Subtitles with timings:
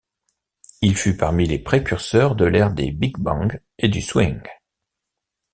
[0.81, 4.41] Il fut parmi les précurseurs de l'ère des big bands et du swing.